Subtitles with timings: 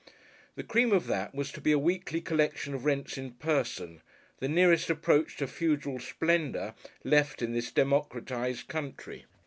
[0.55, 4.01] The cream of that was to be a weekly collection of rents in person,
[4.39, 9.25] the nearest approach to feudal splendour left in this democratised country.